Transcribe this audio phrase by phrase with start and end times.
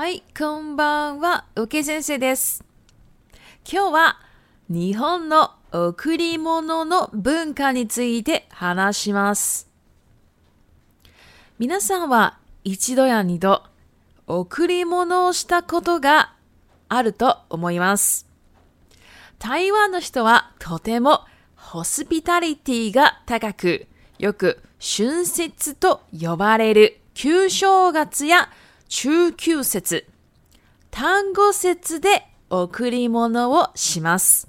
[0.00, 2.64] はい、こんばんは、受け先生です。
[3.70, 4.18] 今日は
[4.70, 9.68] 日本の贈り物の文化について話します。
[11.58, 13.62] 皆さんは一度や二度
[14.26, 16.32] 贈り物をしたことが
[16.88, 18.26] あると思います。
[19.38, 23.86] 台湾の人はとてもホスピタリティが高く、
[24.18, 28.48] よく春節と呼ばれる旧正月や
[28.90, 30.04] 中級節、
[30.90, 34.48] 単語節で贈り物をします。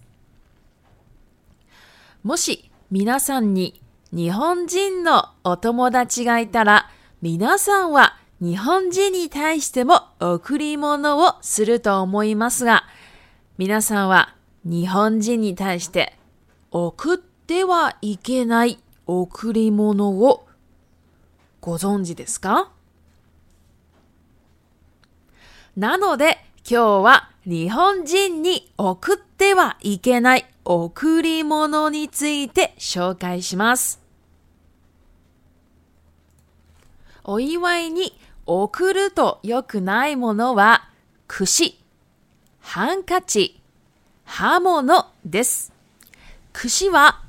[2.23, 3.81] もし皆さんに
[4.11, 6.89] 日本人のお友達がいたら、
[7.21, 12.85] 皆さんは日本人に対しても贈り物をすると思いますが、
[13.59, 16.17] 皆さんは日本人に対して
[16.71, 20.47] 送ってはいけない贈り物を
[21.61, 22.71] ご存知ですか
[25.77, 26.37] なので
[26.69, 33.99] 今日は日本人に送ってはいけない贈り物について紹介します。
[37.23, 40.89] お祝いに贈ると良くないものは、
[41.27, 41.79] 串、
[42.59, 43.61] ハンカチ、
[44.25, 45.71] 刃物です。
[46.51, 47.21] 串は、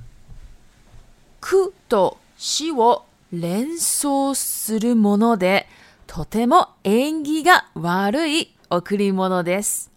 [1.40, 5.68] くとしを連想するもので、
[6.12, 9.90] とても縁起が悪い贈り物です。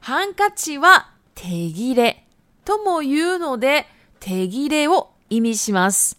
[0.00, 2.26] ハンカチは手切れ
[2.66, 3.86] とも言うので、
[4.20, 6.18] 手切れを意味します。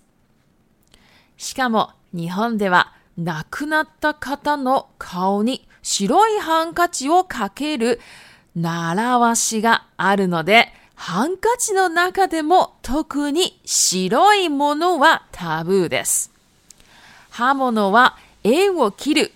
[1.37, 7.99] しかも日本では亡くなった方の顔に白いハンカチをかける
[8.55, 16.31] 習わしがあるので、ハンカチの中でも特に白いものはタブーです。
[17.29, 18.17] 刃物は
[18.47, 19.31] 縁を切る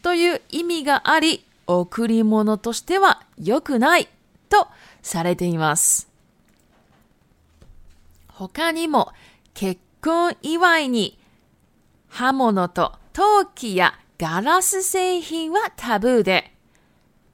[0.00, 4.08] という意味があり、贈り物としては良くない
[4.48, 4.66] と
[5.02, 6.08] されています。
[8.26, 9.12] 他にも
[9.52, 11.18] 結婚祝いに
[12.08, 16.50] 刃物と陶器やガラス製品はタブーで、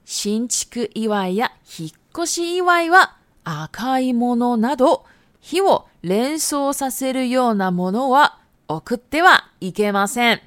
[0.03, 3.15] 新築祝いや引っ越し祝いは
[3.45, 5.05] 赤いものなど
[5.39, 8.37] 火を連想させるようなものは
[8.67, 10.41] 送ってはいけません。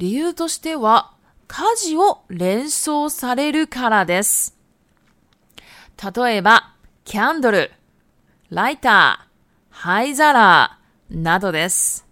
[0.00, 1.12] 理由としては、
[1.46, 4.56] 家事を連想されるからです。
[6.16, 6.72] 例えば、
[7.04, 7.70] キャンドル、
[8.48, 10.78] ライター、灰皿
[11.10, 12.06] などです。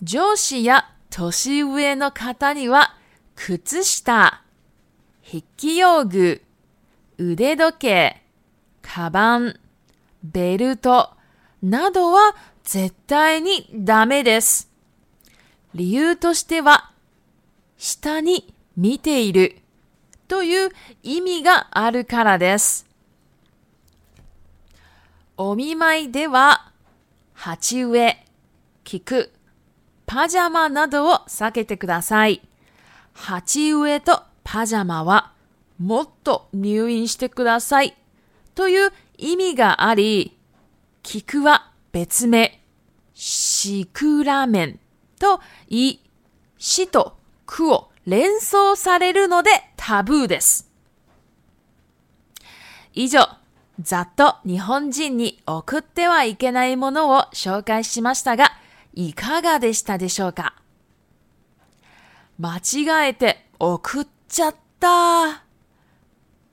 [0.00, 2.94] 上司や年上の方には、
[3.34, 4.42] 靴下、
[5.26, 6.40] 筆記用具、
[7.18, 8.22] 腕時計、
[8.80, 9.56] カバン、
[10.22, 11.10] ベルト
[11.64, 14.70] などは絶対にダメです。
[15.74, 16.90] 理由としては、
[17.76, 19.56] 下に見ている
[20.28, 20.70] という
[21.02, 22.86] 意味があるからです。
[25.36, 26.72] お見舞いでは、
[27.34, 28.24] 鉢植え、
[28.84, 29.32] 菊、
[30.06, 32.42] パジャマなどを避けてください。
[33.14, 35.32] 鉢植えとパジャマは、
[35.78, 37.96] もっと入院してください
[38.54, 40.36] という意味があり、
[41.02, 42.58] 菊は別名、
[43.12, 44.80] シクラメン
[45.20, 45.98] とい、
[46.56, 50.70] 死と苦を連想されるのでタブーです。
[52.94, 53.28] 以上、
[53.78, 58.52] ざっと日本人に送ってはいけないものを紹介しましたが、
[58.94, 60.54] いかがでしたでしょうか
[62.38, 65.34] 間違えて送っちゃったっ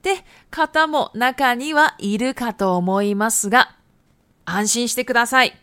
[0.02, 3.78] て方も中にはいるかと思いますが、
[4.52, 5.56] 安心してください。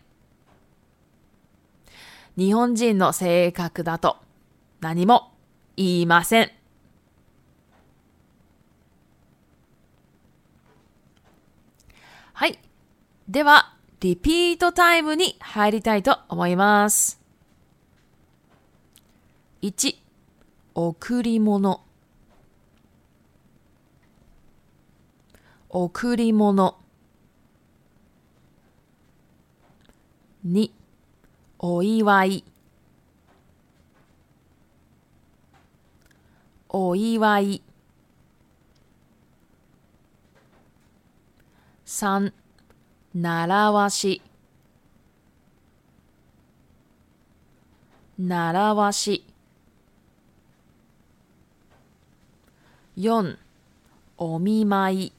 [2.39, 4.17] 日本人の性格だと
[4.81, 5.33] 何も
[5.77, 6.53] 言いません。
[12.33, 12.61] はい。
[13.29, 17.21] では、リピートタイムに入りたいと思います。
[19.63, 19.97] 1、
[20.77, 21.83] 贈り物。
[25.71, 26.86] 贈り物。
[30.47, 30.73] に、
[31.59, 32.45] お祝い
[36.69, 37.63] お祝い
[41.87, 42.33] 3
[43.15, 44.23] 習わし
[48.17, 49.25] 習わし
[52.97, 53.37] 四、
[54.17, 55.13] お見舞い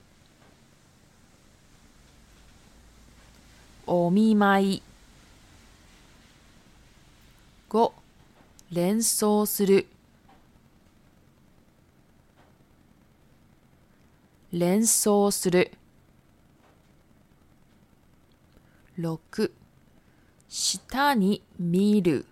[3.85, 4.83] お見舞い
[7.69, 7.91] 5
[8.71, 9.87] 連想する
[14.53, 15.71] 連想する
[18.97, 19.51] 6
[20.47, 22.25] 下に見る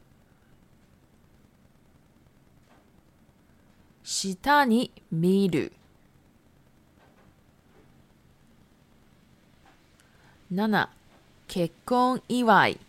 [4.04, 5.74] 下に見る
[10.54, 10.88] 7
[11.48, 12.80] 結婚祝い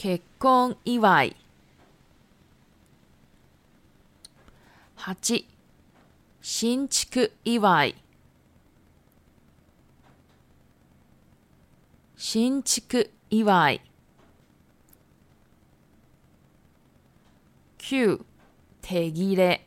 [0.00, 1.36] 結婚祝い。
[4.94, 5.48] 八、
[6.40, 7.96] 新築祝い。
[12.16, 13.80] 新築祝い。
[17.78, 18.24] 九、
[18.80, 19.66] 手切れ。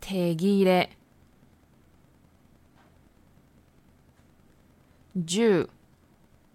[0.00, 0.90] 手切れ。
[5.16, 5.68] 10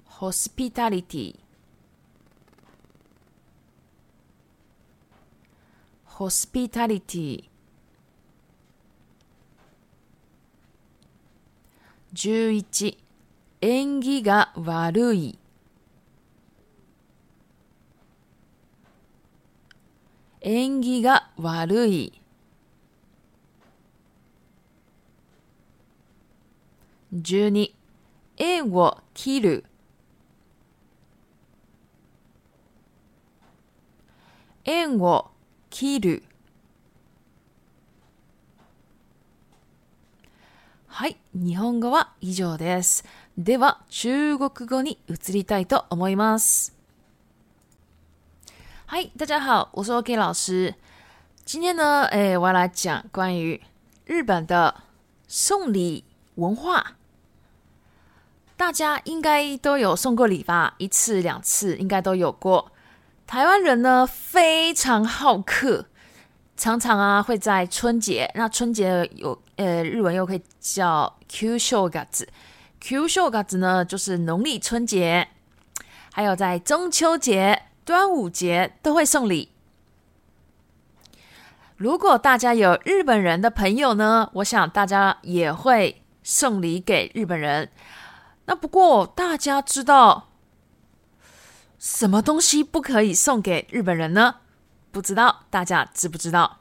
[0.04, 1.40] ホスピタリティ
[6.04, 7.50] ホスピタリティ
[12.14, 12.98] 11
[13.62, 15.40] 縁起が悪い
[20.42, 22.14] 縁起が悪い
[27.16, 27.79] 12
[28.42, 29.66] 絵を切る。
[34.64, 35.30] 円を
[35.70, 36.24] 切る。
[40.88, 43.04] はい、日本語は以上です。
[43.38, 46.74] では、中国語に移りたいと思います。
[48.86, 50.74] はい、大家好，我是 OK 老师。
[51.46, 53.60] 今天呢，哎，我ち来讲关于
[54.06, 54.74] 日本的
[55.28, 56.06] 送礼
[56.38, 56.96] 文化。
[58.60, 60.74] 大家应该都有送过礼吧？
[60.80, 62.74] 一次两次应该都有过。
[63.26, 65.86] 台湾人呢非常好客，
[66.58, 72.28] 常常啊会在春节，那春节有呃日文又可以叫 “q 秀嘎子
[72.82, 75.30] ”，“q 秀嘎子”呢就是农历春节，
[76.12, 79.54] 还有在中秋节、端午节都会送礼。
[81.78, 87.70] 如果大家有日本人的朋友呢，我想大家也会送礼给日本人。
[88.50, 90.28] 那不过，大家知道
[91.78, 94.38] 什么东西不可以送给日本人呢？
[94.92, 96.58] 不知道大家知不知道？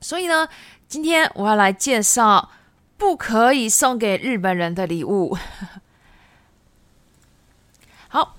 [0.00, 0.48] 所以呢，
[0.88, 2.50] 今天我要来介绍
[2.96, 5.38] 不可以送给日本人的礼物。
[8.10, 8.34] 好，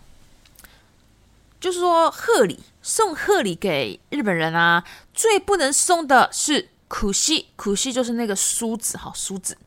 [1.62, 9.58] 就是说贺礼，送贺礼给日本人啊，最不能送的是苦西，苦西就是那个梳子，哈，梳子，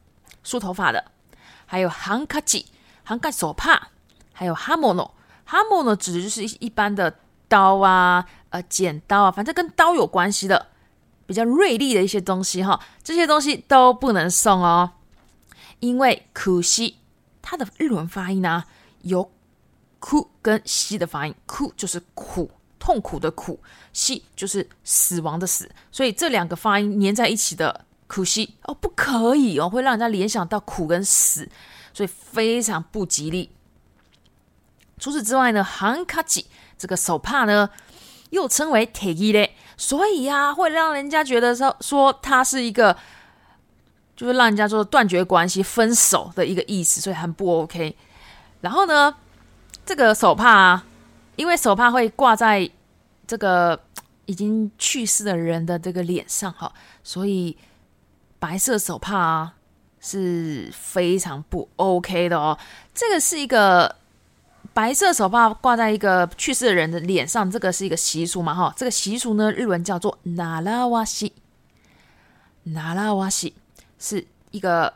[0.43, 1.14] 梳头发的。
[1.67, 2.67] 还有ハンカチ，
[3.05, 3.89] ハンカ手帕，
[4.33, 5.11] 还有 hamono
[5.97, 7.13] 指的就是一一般的
[7.49, 10.67] 刀啊、呃剪刀啊，反正跟刀有关系的、
[11.27, 14.91] 比较锐利的一些东西哈，这些东西都不能送哦，
[15.81, 16.99] 因为苦西，
[17.43, 18.65] 它的日文发音啊，
[19.03, 19.31] 有
[19.99, 23.59] 苦跟西的发音，苦就是苦，痛苦的苦，
[23.93, 27.85] 西就是死亡的死，所以这两个发音粘在一起的。
[28.07, 31.49] 可惜哦，不可以哦，会让人家联想到苦跟死，
[31.93, 33.51] 所以非常不吉利。
[34.99, 36.47] 除此之外呢，韩卡吉
[36.79, 37.69] 这个手帕呢，
[38.31, 42.95] 又称为铁衣嘞，所以呀，会让人家觉得说说它是一个，
[44.15, 47.97] 就是让人家说断绝关系、分手的一个意思，所以很不 OK。
[48.61, 49.15] 然后呢，
[49.85, 50.85] 这个手帕，啊，
[51.37, 52.71] 因为手帕会挂在
[53.27, 53.79] 这个
[54.27, 56.71] 已经去世的人的这个脸上哈，
[57.03, 57.57] 所以。
[58.47, 59.55] 白色手帕啊，
[60.01, 62.59] 是非常不 OK 的哦。
[62.95, 63.97] 这个是一个
[64.75, 68.55] 白色手帕挂在一个去世的人的脸上，这个是一个习俗嘛？
[68.55, 71.33] 哈，这个习俗呢，日文叫做“ナ拉瓦西”。
[72.75, 73.55] 纳拉瓦西
[73.99, 74.93] 是一个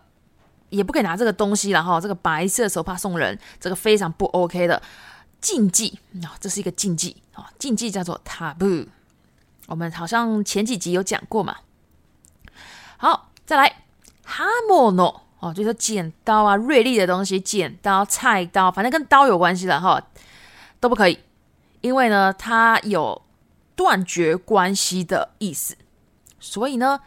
[0.68, 4.82] 也不可以拿这个东西，然后这个白色手帕送人，这个非常不 OK 的
[5.40, 8.86] 禁忌啊，这是一个禁忌啊，禁忌叫做“taboo。
[9.68, 11.56] 我们好像前几集有讲过嘛，
[12.98, 13.27] 好。
[13.48, 13.82] 再来，
[14.26, 19.98] 哈莫诺哦，就是说剪刀啊，锐利的东西，剪刀、菜刀，反正跟刀有关系的哈，
[20.78, 21.18] 都不可以，
[21.80, 23.22] 因为呢，它有
[23.74, 25.74] 断绝关系的意思。
[26.38, 27.00] 所以呢，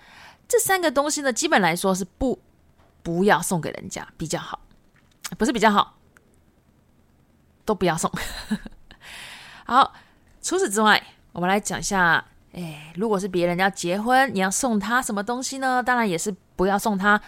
[0.47, 2.39] 这三个东西呢，基本来说是不
[3.03, 4.61] 不要送给人家比较好，
[5.37, 5.97] 不是比较好，
[7.65, 8.11] 都不要送。
[9.67, 9.93] 好，
[10.41, 12.25] 除此之外，我们来讲一下。
[12.53, 15.81] 哎，如果是别人要结婚，你要送他什么东西呢？
[15.81, 17.19] 当然也是不要送他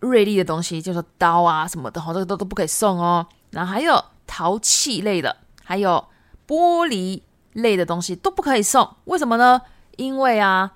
[0.00, 3.26] 锐利的东西，就是刀啊什么的，好这个都都不可以送哦。
[3.50, 6.02] 然后还有陶器类的，还有
[6.46, 7.22] 玻璃
[7.54, 8.88] 类的东西都不可以送。
[9.04, 9.62] 为什么呢？
[9.96, 10.72] 因为啊，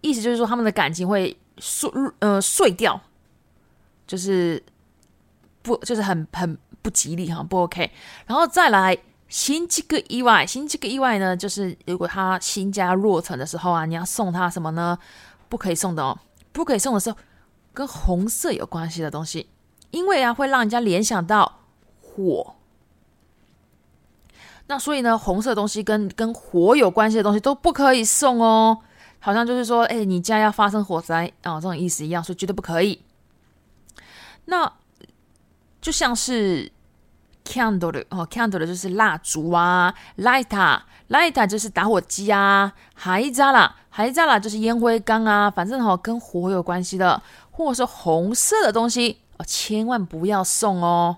[0.00, 3.00] 意思就是说他们的感情会碎，嗯，碎掉，
[4.06, 4.62] 就是
[5.62, 7.90] 不，就是很很不吉利哈，不 OK。
[8.26, 8.96] 然后再来。
[9.28, 11.36] 新这个意外，新这个意外呢？
[11.36, 14.96] 就是如果他新家落成的时候啊，你要送他什么呢？
[15.48, 16.16] 不可以送的哦，
[16.52, 17.16] 不可以送的时候，
[17.74, 19.48] 跟红色有关系的东西，
[19.90, 21.60] 因为啊会让人家联想到
[22.00, 22.54] 火。
[24.68, 28.78] 那所以呢，红色东西跟跟火有关系的东西都不可以送哦，
[29.18, 33.02] 好像就是说，哎，你家要发生火灾啊，这种意思一样，所以绝对不可以。
[34.46, 34.72] 那
[35.80, 36.70] 就像是。
[37.46, 47.20] candle 的哦，candle 的就是蜡烛啊，lighter，lighter 就是打火机啊还一扎啦还一扎啦就是烟灰缸啊，反正哦跟火有关系的，
[47.52, 51.16] 或者是红色的东西哦，千万不要送哦。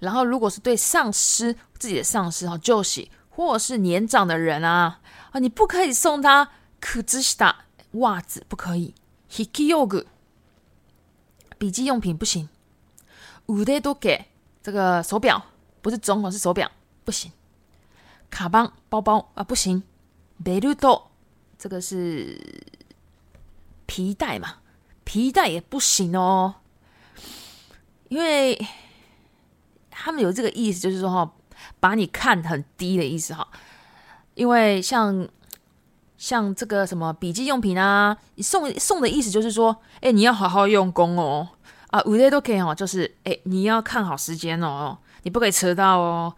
[0.00, 6.48] 然后如果是对丧尸自己的丧尸哦，就是或者是年长的人啊，啊你不可以送他
[6.80, 7.52] kujista
[7.92, 8.94] 袜子不可以
[9.30, 10.04] ，hiki yogu
[11.58, 12.48] 笔记用品不行。
[13.46, 14.26] 五代都给
[14.62, 15.40] 这个手表，
[15.82, 16.70] 不是钟，是手表，
[17.04, 17.30] 不行。
[18.30, 19.82] 卡邦包包啊，不行。
[20.44, 21.10] 贝鲁多，
[21.58, 22.38] 这个是
[23.86, 24.56] 皮带嘛？
[25.04, 26.56] 皮带也不行哦，
[28.08, 28.60] 因为
[29.90, 31.32] 他们有这个意思，就是说哈，
[31.80, 33.46] 把你看很低的意思哈。
[34.34, 35.26] 因为像
[36.18, 41.50] 像这个什么笔记用品啊，送送的意思就是说，哎，你要好好用功哦。
[41.90, 46.34] 啊，五类都可以哦，就是哎，你要看好时间哦，你不可以迟到哦。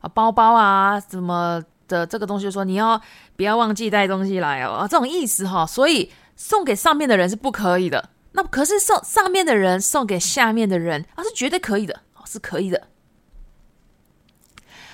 [0.00, 2.98] 啊，包包啊，什么的这个东西，说你要
[3.36, 5.66] 不要忘记带东西来哦，这种意思哈。
[5.66, 8.08] 所以送给上面的人是不可以的。
[8.32, 12.86] 那可是送上面的人送给下面的人，啊，是绝对可以的，是可以的。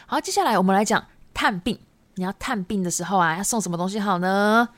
[0.06, 1.78] 好，接下来我们来讲探病，
[2.16, 4.68] 你要探病的时候啊，要送什么东西好呢？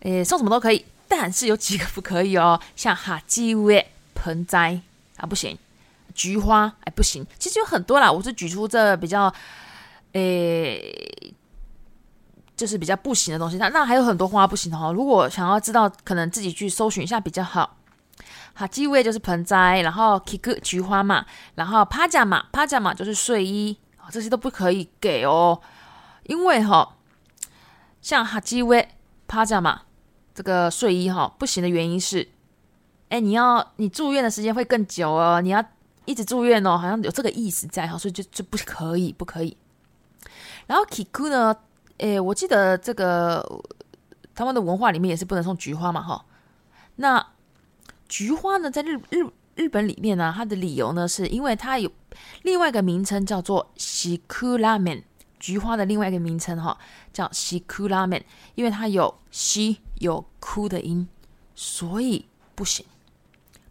[0.00, 3.92] 诶，送什么都可以，但是有几个不可以哦，像哈基乌诶。
[4.22, 4.80] 盆栽
[5.16, 5.56] 啊不行，
[6.14, 9.32] 菊花哎不行，其实有很多啦，我是举出这比较，
[10.12, 10.94] 诶，
[12.56, 13.56] 就是比较不行的东西。
[13.56, 17.78] 那那还有很多花不行的哈，如果想要知道，可能自己去搜寻一下比较好。
[18.54, 21.24] 哈基威就是盆栽，然后 Kiku 菊花嘛，
[21.56, 23.76] 然后 Pajama pajama 就是睡衣，
[24.12, 25.58] 这些都不可以给哦，
[26.24, 26.96] 因为哈，
[28.00, 28.86] 像哈基威
[29.26, 29.80] Pajama
[30.34, 32.28] 这个睡衣哈不行的原因是。
[33.12, 35.62] 哎，你要你住院的时间会更久哦，你要
[36.06, 39.54] 一直住院哦，好像有这个意思在哈，所以就就不可以，不可以。
[40.66, 41.54] 然后 Kiku 呢，
[41.98, 43.44] 哎，我记得这个
[44.34, 46.24] 他们的文化里面也是不能送菊花嘛哈。
[46.96, 47.26] 那
[48.08, 49.26] 菊花呢，在日日
[49.56, 51.90] 日本里面呢，它的理由呢，是因为它有
[52.44, 55.02] 另外一个名称叫做 Shikuran，
[55.38, 56.78] 菊花的另外一个名称哈，
[57.12, 58.22] 叫 Shikuran，
[58.54, 61.06] 因为它有 sh 有 ku 的音，
[61.54, 62.86] 所以不行。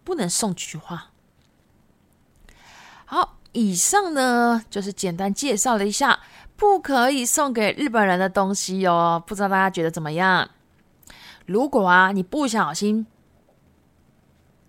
[0.03, 1.07] 不能送菊花。
[3.05, 6.21] 好，以上呢就是简单介绍了一下
[6.55, 9.21] 不可以送给日本人的东西哦。
[9.25, 10.49] 不知道大家觉得怎么样？
[11.45, 13.05] 如果啊你不小心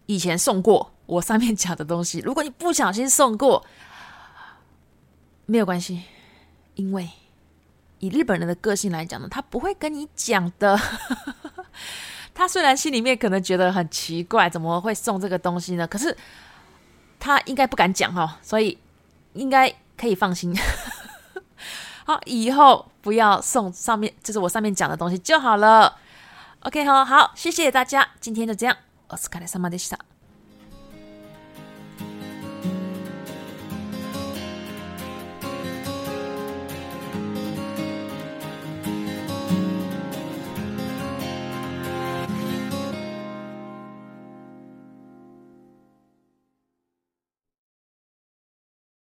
[0.06, 3.64] 以前送过我上面讲的东西，如果你不小心送过，
[5.46, 6.02] 没有关系，
[6.74, 7.08] 因为
[8.00, 10.78] 以日本人的个性来讲呢，他不会跟你讲的。
[12.34, 15.86] 他虽然心里面可能觉得很奇怪，怎么会送这个东西呢？
[15.86, 16.16] 可是
[17.18, 18.76] 他应该不敢讲哈，所以
[19.34, 20.52] 应该可以放心。
[22.04, 25.98] 好，以后不要送上面，就是我上面讲的东西就好了。
[26.60, 28.76] OK 哈，好，谢谢大家，今天就这样，
[29.08, 29.76] 我是卡里萨玛德